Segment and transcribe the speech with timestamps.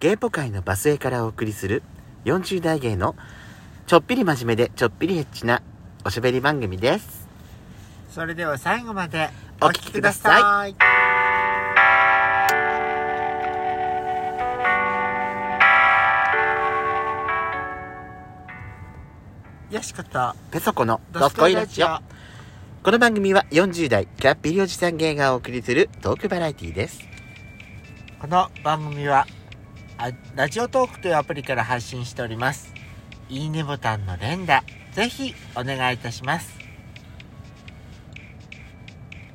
[0.00, 1.82] ゲイポ界のバスへからお送りする
[2.24, 3.16] 40代芸の
[3.88, 5.60] ちょっぴり真面目でちょっぴりエッチな
[6.04, 7.26] おしゃべり番組です。
[8.08, 9.28] それでは最後まで
[9.60, 10.76] お聞きください
[19.70, 21.88] よしことペソコのドスコイラジオ。
[22.84, 27.00] この番組は40代キャッピリおじさん芸がお送りするトークバラエティです。
[28.20, 29.37] この番組はあ
[30.36, 32.72] ラジオトークというアプリから配信しております
[33.28, 36.56] いいねボタンの連打ぜひお願いいたします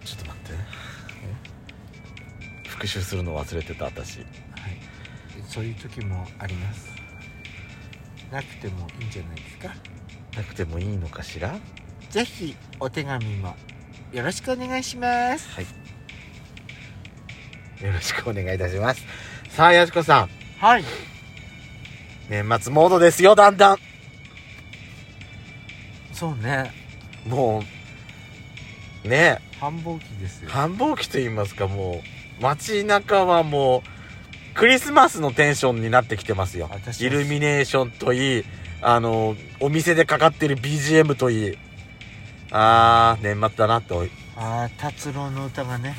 [0.06, 0.42] ちょっと待っ
[2.64, 2.70] て。
[2.70, 4.20] 復習するの忘れてた私。
[4.20, 4.28] はい
[5.48, 6.90] そういう時もあります
[8.32, 9.70] なくてもいいんじゃないですか？
[10.36, 11.60] なくてもいいのかしら？
[12.10, 13.56] ぜひお手紙も
[14.12, 15.66] よろしくお願いしますはい。
[17.86, 19.06] よろしくお願いいたします。
[19.50, 20.30] さあ、やしこさん。
[20.64, 20.86] はい
[22.30, 23.78] 年末モードですよ、だんだん。
[26.14, 26.72] そうね
[27.28, 27.62] も
[29.04, 32.02] う、ね繁忙期ですよ繁忙期と言いますか、も
[32.40, 36.70] う、街中はもう、クリスマスのテンションになってきてますよ。
[36.98, 38.46] イルミネーションといい、
[38.82, 41.58] あの、お店でかかってる BGM といい。
[42.52, 45.94] あー、年末だなって、おいああ達郎の歌がね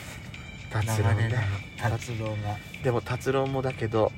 [0.70, 1.34] 達郎ね。
[1.76, 2.34] 達郎が
[2.82, 4.10] でも達郎もだけど、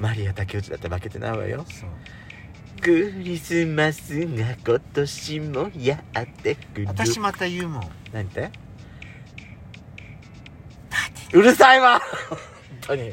[0.00, 1.66] マリア竹内だって負けてないわよ。
[2.80, 6.86] クリスマスが今年もやってくる。
[6.86, 7.90] 私また言うもん。
[8.10, 8.50] 何て？
[11.34, 12.00] うるさいわ。
[12.30, 12.38] 本
[12.80, 13.12] 当に。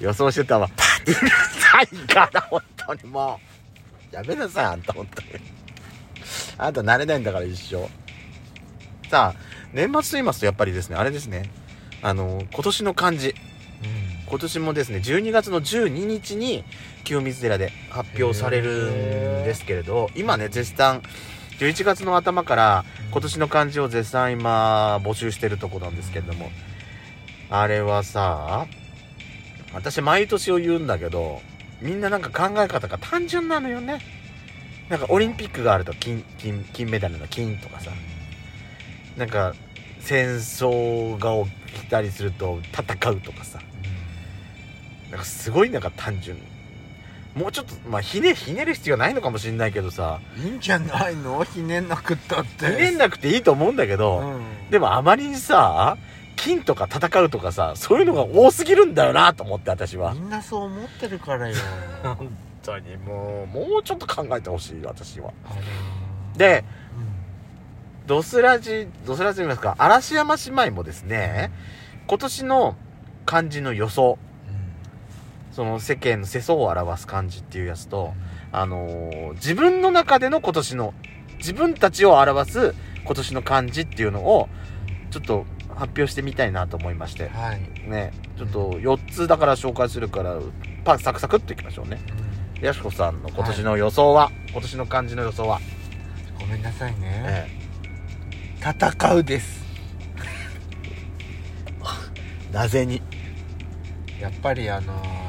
[0.00, 0.68] 予想してたわ。
[1.06, 3.38] うるさいから本当にも
[4.12, 4.16] う。
[4.16, 5.28] やめなさいあんた本当に。
[6.58, 7.88] あんた慣れないんだから一生。
[9.08, 9.40] さあ
[9.72, 11.48] 年末と言いますとやっぱりですねあれですね。
[12.02, 13.36] あの今年の漢字
[14.32, 16.64] 今年もですね12月の12日に
[17.04, 21.02] 清水寺で発表されるんですけれど今ね絶賛
[21.58, 26.48] 11月の頭から今年の漢字を絶賛今募集してるとこなんですけれども
[27.50, 28.66] あれはさ
[29.74, 31.42] 私毎年を言うんだけど
[31.82, 34.00] みんななんか考え方が単純なのよね。
[34.88, 37.90] なんかオリンピックがあると金金金メダルの金とかさ。
[39.18, 39.54] なんか
[40.00, 41.44] 戦争が
[41.74, 43.60] 起きたりすると戦うとかさ
[45.12, 46.38] なんかすごいなんか単純。
[47.34, 50.20] もうちょっとまあひねひねる必要ないのかもしれないけどさ。
[50.42, 51.44] いいんじゃないの？
[51.44, 52.66] ひねんなくったって。
[52.66, 54.70] ひねんなくていいと思うんだけど、うん。
[54.70, 55.96] でもあまりにさ
[56.36, 60.14] 金とか戦うとかさそういうのが多すぎるんだよなと思って私は。
[60.14, 61.54] みんなそう思ってるからよ。
[62.02, 65.32] 本当にもうもうちょっと考えてほしい私は。
[66.36, 66.64] で
[66.96, 68.06] うん。
[68.06, 71.50] ドスラジドスラジと言いますか嵐山姉妹もですね
[72.06, 72.76] 今年の
[73.26, 74.18] 漢字の予想
[75.52, 78.14] その世間の世相を表す漢字っていうやつと、
[78.50, 80.94] あのー自分の中での今年の
[81.38, 82.74] 自分たちを表す
[83.04, 84.48] 今年の漢字っていうのを
[85.10, 87.28] ちょっと発表してみたいなと思いまして。
[87.28, 88.12] はい、ね。
[88.36, 90.38] ちょっと4つだから紹介するから
[90.84, 92.00] パサクサクっといきましょうね。
[92.60, 95.60] やしこさんの今年の予想は、今年の漢字の予想は、
[96.38, 97.48] ごめんなさいね、え
[98.60, 99.64] 戦うです。
[102.50, 103.02] え なぜに？
[104.20, 105.21] やっぱりあのー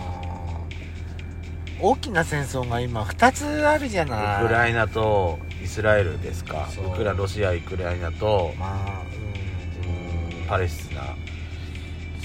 [1.80, 4.44] 大きな戦争が今2つあるじゃない。
[4.44, 6.68] ウクライナとイスラエルですか。
[6.94, 9.02] ウクラロシアウクライナとまあ
[9.82, 10.48] うーん。
[10.48, 11.24] パレスチナ、うん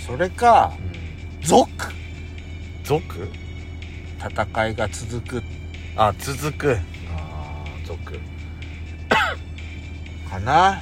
[0.06, 0.72] それか
[1.42, 1.68] うん、族。
[2.84, 3.28] 族？
[4.18, 5.42] 戦いが続く。
[5.96, 6.78] あ続く。
[7.14, 8.18] あー族。
[10.30, 10.80] かな、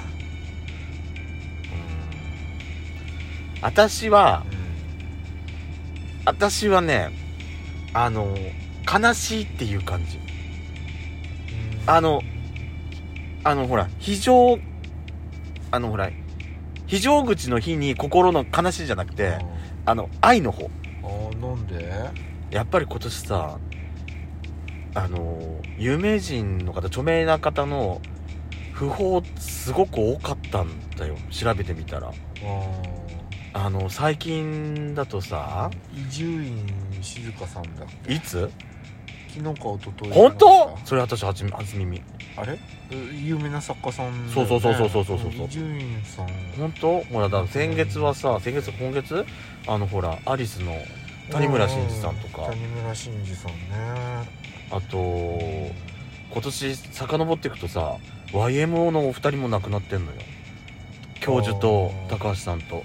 [3.63, 4.57] 私はうん。
[6.25, 7.11] 私はね
[7.99, 8.37] あの
[8.87, 10.21] 悲しいっていう感じ。
[11.87, 12.21] あの
[13.43, 14.59] あのほら非常
[15.71, 16.11] あのほら
[16.87, 19.39] 非常口の日に心の悲しいじゃなくて
[19.87, 20.69] あの愛の方。
[21.03, 21.91] あーなんで？
[22.51, 23.59] やっぱり今年さ
[24.95, 28.03] あの有名人の方著名な方の
[28.75, 31.17] 訃報すごく多かったんだよ。
[31.31, 32.09] 調べてみたら。
[32.09, 33.06] ああ
[33.71, 36.67] の最近だとさ伊集院
[37.01, 38.13] 静香さんだっけ？
[38.13, 38.51] いつ？
[39.29, 40.79] 昨日か一昨日本当？
[40.85, 42.03] それ私初め初耳。
[42.37, 42.59] あれ？
[43.25, 46.27] 有名な作家さんね、そうそうそうそうそうそうそうん伊集院さん。
[46.59, 47.01] 本当？
[47.01, 49.25] ほらだ先月はさ先月今月？
[49.67, 50.73] あのほらアリスの
[51.31, 52.43] 谷村新司さんとか。
[52.43, 53.57] う谷村新司さんね。
[54.71, 54.99] あと
[56.33, 57.97] 今年遡っていくとさ
[58.33, 60.19] YMO のお二人も亡くなってんのよ。
[61.21, 62.85] 教授と高橋さんと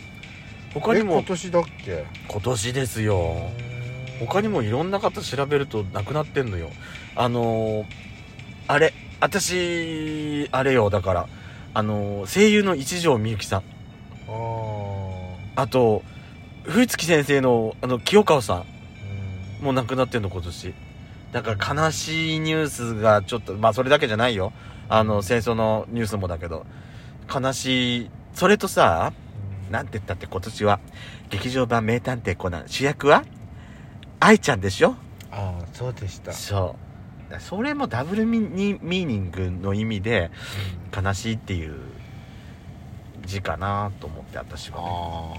[0.73, 2.05] 他にえも今年だっけ？
[2.27, 3.35] 今年ですよ。
[4.21, 6.69] う他にもいろんな方調べると亡くなってんのよ。
[7.15, 7.85] あのー
[8.67, 11.27] あれ私あれよだから。
[11.73, 13.63] あのー声優の一条みゆきさん。
[15.55, 16.03] あと
[16.63, 18.63] 冬月先生のあの清川さ
[19.59, 19.61] うん。
[19.63, 20.73] んもう亡くなってんの今年。
[21.33, 24.53] だから悲しいニュースがちょっとまあそれだけじゃないよ。
[24.87, 26.65] あの戦争のニュースもだけど。
[27.33, 29.13] 悲しいそれとさ
[29.71, 30.79] なんて言ったって今年は
[31.29, 32.63] 劇場版名探偵コナン。
[32.67, 33.23] 主役は
[34.19, 34.95] 愛ちゃんでしょ？
[35.31, 36.75] ああそうでした、そ
[37.31, 37.39] う。
[37.39, 40.29] それもダブルミニミーニングの意味で
[40.93, 41.75] 悲しいっていう
[43.25, 44.81] 字かなと思って私は。
[44.81, 45.33] ねあ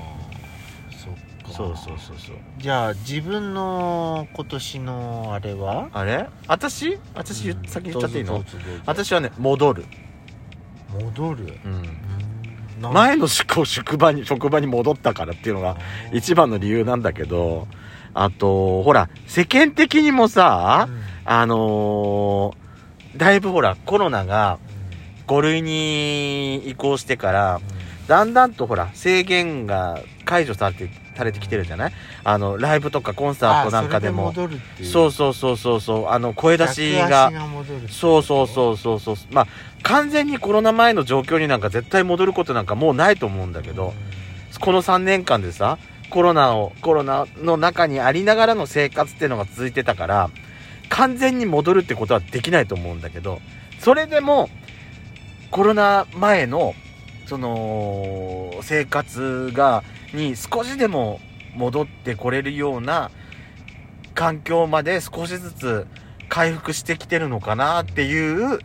[0.88, 1.20] あそっか。
[1.52, 2.36] そうそうそうそう。
[2.56, 5.90] じゃあ自分の今年のあれは？
[5.92, 6.28] あれ？
[6.48, 6.98] 私？
[7.14, 7.64] 私うん。
[7.66, 8.42] 先に言っちゃっていいの？
[8.86, 9.84] 私はね戻る、
[10.98, 11.58] 戻る？
[11.64, 11.82] うん
[12.90, 15.76] 前の職職場に職場に戻ったからっていうのが
[16.12, 17.68] 一番の理由なんだけど
[18.14, 21.02] あとほら世間的にもさうん。
[21.24, 22.62] あのー
[23.16, 24.58] だいぶほらコロナが
[25.26, 27.60] 5類に移行してから
[28.08, 31.92] だんだんとほら制限が解除されてされてきてるじゃない？
[32.24, 34.30] あのライブとかコンサートなんかでも。
[34.30, 34.50] あそう。
[34.84, 36.08] そうそうそうそうそう。
[36.08, 37.30] あの声出しが。
[37.90, 39.16] そうそうそうそうそう。
[39.30, 39.46] まあ
[39.82, 43.94] 完全にコロナ前の状況になんか絶対戻ることなんかもうないと思うんだけど
[44.60, 45.78] この3年間でさ
[46.08, 50.30] コロナをコロナの中にありながらの生活っていうのが続いてたから
[50.88, 53.40] 完全に戻るってことはできないと思うんだけど
[53.80, 54.50] それでも
[55.50, 56.74] コロナ前の
[57.32, 61.18] その生活がに少しでも
[61.54, 63.10] 戻ってこれるような
[64.12, 65.86] 環境まで少しずつ
[66.28, 68.58] 回復してきてるのかなっていう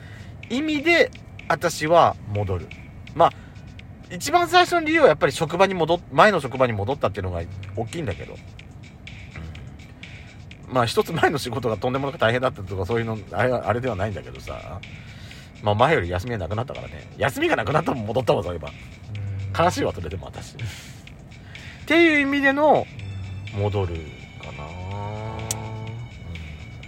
[0.49, 1.11] 意味で
[1.47, 2.67] 私は戻る。
[3.15, 3.31] まあ
[4.13, 7.41] 一番最初の理由はやっぱり職場に戻っ前の職場に戻ったっていうのが
[7.77, 8.35] 大きいんだけど、
[10.67, 14.81] まあ一つ前の仕事がとんでもなく大変だったとかそういうのあれあれではないんだけどさ。
[15.63, 17.09] まあ前より休みがなくなったからね。
[17.17, 18.69] 休みがなくなったも戻ったわそういえば。
[18.69, 19.65] うん。
[19.65, 20.53] 悲しいわそれでも私。
[20.53, 20.57] っ
[21.85, 22.85] ていう意味での
[23.57, 23.95] 戻る
[24.41, 24.67] かな、う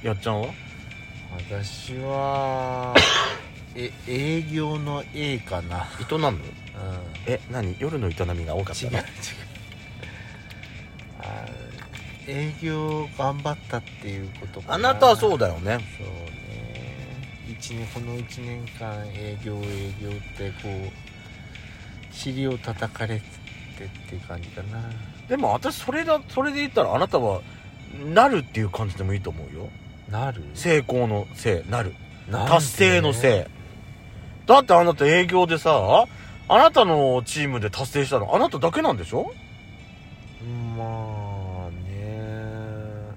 [0.04, 0.48] ん、やっちゃんは？
[1.48, 2.95] 私は
[3.75, 5.88] え営業の A かな。
[6.00, 6.39] 営むうん。
[7.25, 7.75] え何？
[7.80, 8.92] 夜の営みが多かったの？
[8.92, 9.04] 違う違う。
[11.21, 11.45] あ
[12.27, 15.80] 営業頑張ったっていうことかあなたはそうだだよね。
[15.98, 16.49] そうね
[17.94, 23.25] この1年間営業営業ってこう尻を叩かれて
[23.86, 24.80] っていう感じかな。
[25.28, 27.42] でも私それだそれで言ったらあなたは
[28.06, 29.69] なるっていう感じでもいいと思うよ。
[30.10, 30.44] なる？
[30.54, 31.96] 成功のせいなる
[32.31, 36.06] 達成のせいだってあなた営業でさ
[36.48, 39.31] あなたのチームで達成したのあなただけなんでしょ？
[40.78, 43.10] まあね。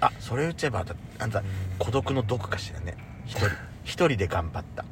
[0.00, 1.42] あそれ言っちゃえばあんたあんた
[1.78, 2.96] 孤独の毒かしらね
[3.28, 3.46] 一人。
[3.84, 4.84] 一人で頑張った。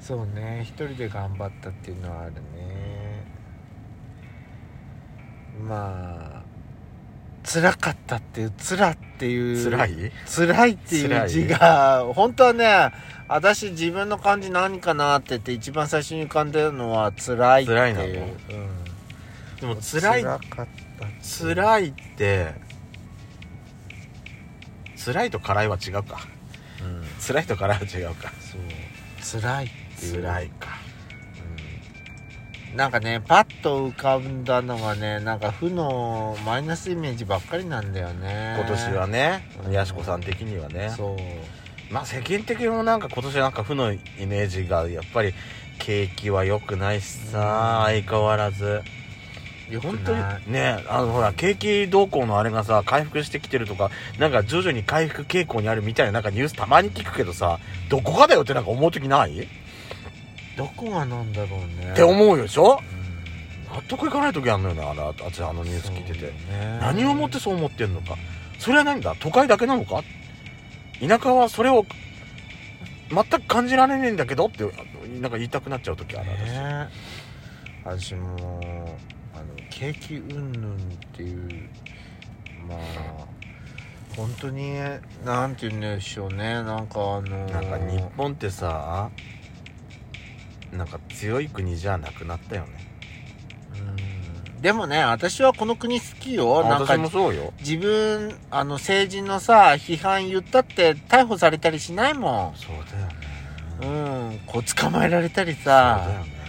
[0.00, 0.62] そうね。
[0.62, 2.40] 一人で頑張ったっていうのはあるね。
[5.66, 6.42] まあ
[7.44, 10.12] 辛かったっていう辛っていう辛い？
[10.26, 12.92] 辛いっていう字が本当はね
[13.28, 17.78] 私自分の漢字何かなって言って一番最初に浮かんでるのは辛いっていう。
[17.78, 18.06] 辛いなの？
[18.06, 18.14] うん、
[19.60, 20.66] でも辛い辛かっ
[20.98, 21.06] た
[21.44, 22.54] 辛いって
[24.96, 26.20] 辛いと辛いは違うか。
[26.34, 26.39] うん
[27.20, 28.32] 辛いと辛いは違うか。
[28.40, 29.40] そう。
[29.40, 29.68] 辛いっ
[29.98, 30.22] ていう。
[30.22, 30.68] 辛いか。
[32.70, 32.76] うん。
[32.76, 38.56] なんかねパッと浮かんだのがねなんか負のマイナスイメージばっかりなんだよね。
[38.58, 40.92] 今年はねうんやしこさん的にはね。
[40.96, 41.16] そう。
[41.92, 45.34] まあ世間的にもなんか今年はなんか負のイメージがやっぱり
[45.80, 48.82] 景気は良くないしさ相変わらず
[49.70, 50.22] い本当に
[50.52, 57.58] ねあのほら景気動向のあれがさ回復してきてるとかなんか徐々に回復傾向にあるみたいななんかニュースたまに聞くけどさ
[57.88, 59.48] どこがだよってなんか思う時ない、
[60.56, 61.92] どこがなんだろうね。
[61.92, 62.80] って思うでしょ？
[63.70, 63.76] うん。
[63.76, 66.32] 納得いかない時あるのよねあれ私あのニュース聞いてて、ね。
[66.80, 68.16] 何をもってそう思ってんのか？
[68.58, 69.14] それは何だ？
[69.20, 70.02] 都会だけなのか？
[71.00, 71.86] 田舎はそれを
[73.10, 74.64] 全く感じられねえんだけどって
[75.20, 76.88] なんか言いたくなっちゃう時ある私、ね。
[77.84, 78.98] 私も
[79.40, 80.78] あの景気云々っ
[81.14, 81.68] ていう
[82.68, 82.78] まあ
[84.14, 84.74] 本当に
[85.24, 86.62] なんて言うんでしょうね。
[86.62, 89.10] なんかあのなんか日本ってさ
[90.72, 92.68] なんか強い国じゃなくなったよね。
[94.56, 94.60] うん。
[94.60, 96.62] でもね私はこの国好きよ。
[96.64, 97.54] なんか私もそうよ。
[97.60, 102.76] 自分あの政治のさ批判言ったって逮捕されたりしないもそう
[103.80, 104.26] だよね。
[104.26, 104.38] んうん。
[104.40, 106.40] こう捕まえられたりそうだよさね。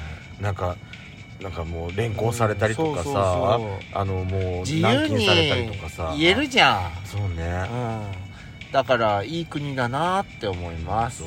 [0.41, 0.75] なんか
[1.41, 3.59] なんかもう連行されたりとかさ、
[3.93, 6.15] あのもう軟禁にされたりとかさ。
[6.17, 11.23] 言えるじゃそうね、ん、うん、だからいい国だなって思います。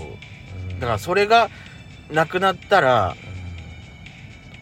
[0.79, 1.51] だからそれが
[2.11, 3.17] なくなったら、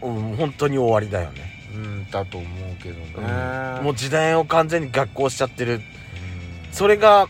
[0.01, 5.75] うん、本当に終わりだよね、うん、うんだと思うけどね、もう時代を完全に逆行しちゃってる。
[5.75, 5.83] うん
[6.73, 7.29] それが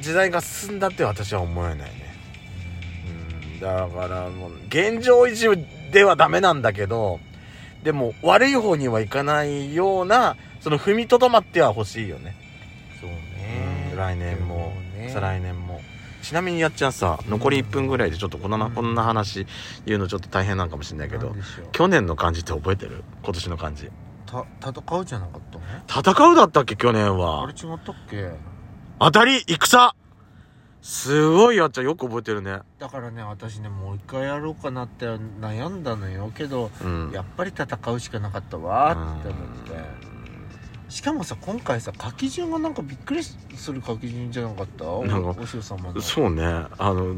[0.00, 2.16] 時代が進んだって私は思えないね、
[3.54, 5.48] うん、だからもう現状維持
[5.92, 7.20] ではダメなんだけど
[7.82, 12.36] でも悪い方にはいかないようなその踏みとどまっては欲しいよね。
[13.00, 14.72] そうね、来年も。
[14.94, 15.10] でね。
[15.12, 15.80] 再来年も。
[16.20, 18.72] ちなみにやっちゃんさ残り1分ぐらいでちょっとこんな、うん。
[18.72, 19.46] こんな話
[19.86, 21.34] 言うのちょっと大変なんかもしれないけど
[21.72, 23.04] 去年の漢字って覚えてる？
[23.22, 23.88] 今年の漢字
[24.26, 25.58] た戦うじゃなかった
[26.02, 26.12] の？
[26.12, 26.76] 戦うだったっけ？
[26.76, 28.30] 去年あはれ違ったっけ？
[28.98, 29.94] 当たり戦
[30.80, 32.60] すごいやっちゃんよく覚えてるね。
[32.78, 36.30] だからね私ねもう一回やろうかなって悩んだのよ。
[36.34, 37.10] けどうん。
[37.12, 40.08] やっぱり戦うしかなかったわって思って。
[40.88, 43.36] しかもさ今回さ書き順がなんかびっくりす
[43.72, 44.84] る書き順じゃなかった？
[45.06, 46.00] なんかお師匠様の。
[46.00, 46.44] そうね。
[46.78, 47.16] あの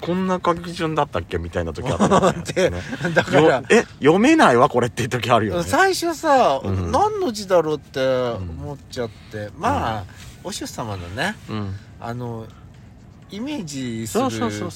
[0.00, 2.80] こんな書き順だったっけみたいな時あったよね でね。
[3.14, 5.62] だからよえ読めないわこれっていう時あるよね。
[5.64, 6.90] 最初さ、うん。
[6.90, 8.00] 何の字だろうって
[8.32, 10.04] 思っちゃって、まあ、
[10.42, 11.76] お師匠様のねうん。
[12.00, 12.46] あの
[13.30, 14.24] イメージする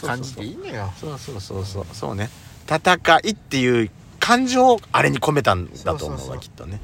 [0.07, 0.93] 感じでいいのよ。
[1.01, 2.15] そうそうそうそうそう。
[2.15, 2.31] ね。
[2.69, 6.81] 戦いっていう感情をあれに込めたんだと思うわきっとね。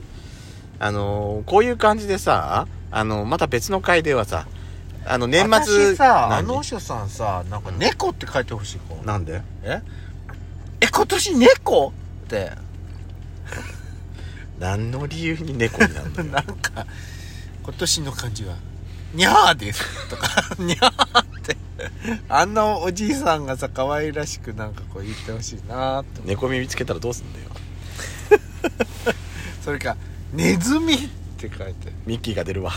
[0.78, 4.46] あのーこういう感じでさあのまた別の回ではさ
[5.06, 8.94] あの年末私さあ何のお師匠さんさなんか猫って書いてほしい子。
[9.04, 9.42] なんで？
[9.62, 9.80] え？
[10.80, 11.88] え今年猫？
[11.88, 11.92] っ
[12.28, 12.52] て。
[14.58, 16.86] 何の理由に猫になるの なんか
[17.62, 18.54] 今年の漢字は
[19.14, 21.24] 「にゃーです」とか「にゃー」
[22.28, 26.20] あんなおじいさんがさ可愛らしくなんかこう言ってほしいなーって。
[26.24, 27.46] 猫耳つけたらどうすんだよ。
[29.64, 29.96] それか
[30.32, 30.98] 「ネズミ」っ
[31.38, 31.92] て書いて。
[32.06, 32.72] ミッキーが出るわ